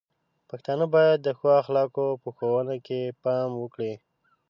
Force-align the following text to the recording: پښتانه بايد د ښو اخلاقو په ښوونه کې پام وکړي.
پښتانه 0.49 0.85
بايد 0.93 1.17
د 1.23 1.27
ښو 1.37 1.47
اخلاقو 1.61 2.07
په 2.21 2.29
ښوونه 2.35 2.75
کې 2.85 3.01
پام 3.23 3.49
وکړي. 3.57 3.93